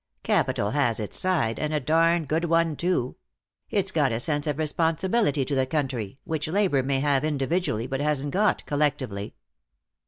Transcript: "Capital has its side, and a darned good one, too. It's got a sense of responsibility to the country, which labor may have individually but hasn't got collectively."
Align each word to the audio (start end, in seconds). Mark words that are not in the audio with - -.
"Capital 0.23 0.71
has 0.71 0.99
its 0.99 1.15
side, 1.15 1.59
and 1.59 1.71
a 1.75 1.79
darned 1.79 2.27
good 2.27 2.45
one, 2.45 2.75
too. 2.75 3.17
It's 3.69 3.91
got 3.91 4.11
a 4.11 4.19
sense 4.19 4.47
of 4.47 4.57
responsibility 4.57 5.45
to 5.45 5.53
the 5.53 5.67
country, 5.67 6.17
which 6.23 6.47
labor 6.47 6.81
may 6.81 7.01
have 7.01 7.23
individually 7.23 7.85
but 7.85 7.99
hasn't 8.01 8.31
got 8.33 8.65
collectively." 8.65 9.35